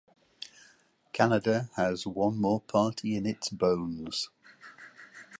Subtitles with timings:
[1.13, 4.31] Kanada has one more party in its bones.